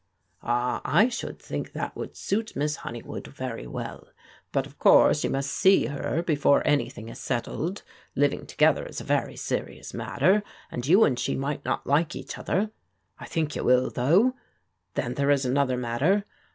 "Ah, 0.41 0.81
I 0.83 1.09
should 1.09 1.39
think 1.39 1.73
that 1.73 1.95
would 1.95 2.17
suit 2.17 2.55
Miss 2.55 2.77
Honeywood 2.77 3.27
very 3.27 3.67
well. 3.67 4.07
But, 4.51 4.65
of 4.65 4.79
course, 4.79 5.23
you 5.23 5.29
must 5.29 5.51
see 5.51 5.85
her 5.85 6.23
before 6.23 6.65
any 6.65 6.89
thing 6.89 7.07
is 7.07 7.19
settled. 7.19 7.83
Living 8.15 8.47
together 8.47 8.83
is 8.87 8.99
a 8.99 9.03
very 9.03 9.35
serious 9.35 9.93
mat 9.93 10.21
ter, 10.21 10.41
and 10.71 10.87
you 10.87 11.03
and 11.03 11.19
she 11.19 11.35
might 11.35 11.63
not 11.63 11.85
like 11.85 12.15
each 12.15 12.39
other. 12.39 12.71
I 13.19 13.27
think 13.27 13.55
you 13.55 13.63
will, 13.63 13.91
though. 13.91 14.33
Then 14.95 15.13
there 15.13 15.29
is 15.29 15.45
another 15.45 15.77
matter. 15.77 16.25